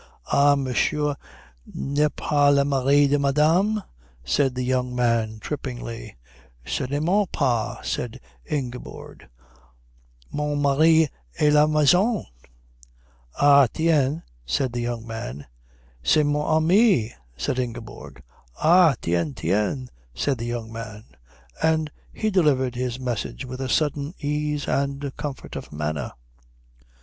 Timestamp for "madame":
3.19-3.83